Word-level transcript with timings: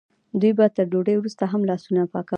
دوی 0.39 0.51
به 0.57 0.65
تر 0.75 0.85
ډوډۍ 0.91 1.15
وروسته 1.17 1.43
هم 1.51 1.61
لاسونه 1.69 2.01
پاکول. 2.13 2.29